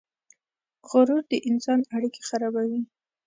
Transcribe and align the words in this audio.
غرور 0.89 1.23
د 1.31 1.33
انسان 1.49 1.79
اړیکې 1.95 2.21
خرابوي. 2.29 2.81